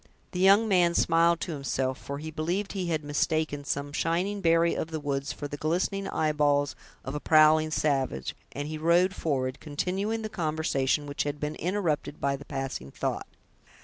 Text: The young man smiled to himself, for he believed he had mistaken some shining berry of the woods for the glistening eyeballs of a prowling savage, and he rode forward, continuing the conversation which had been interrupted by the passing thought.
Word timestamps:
The 0.31 0.39
young 0.39 0.67
man 0.67 0.95
smiled 0.95 1.39
to 1.41 1.51
himself, 1.51 1.99
for 1.99 2.17
he 2.17 2.31
believed 2.31 2.71
he 2.73 2.87
had 2.87 3.03
mistaken 3.03 3.63
some 3.63 3.93
shining 3.93 4.41
berry 4.41 4.73
of 4.73 4.87
the 4.89 4.99
woods 4.99 5.31
for 5.31 5.47
the 5.47 5.57
glistening 5.57 6.07
eyeballs 6.07 6.75
of 7.05 7.13
a 7.13 7.19
prowling 7.19 7.69
savage, 7.69 8.35
and 8.51 8.67
he 8.67 8.79
rode 8.79 9.13
forward, 9.13 9.59
continuing 9.59 10.23
the 10.23 10.27
conversation 10.27 11.05
which 11.05 11.21
had 11.21 11.39
been 11.39 11.53
interrupted 11.53 12.19
by 12.19 12.35
the 12.35 12.45
passing 12.45 12.89
thought. 12.89 13.27